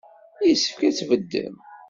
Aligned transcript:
Yessefk 0.47 0.79
ad 0.87 0.95
tbeddem. 0.97 1.55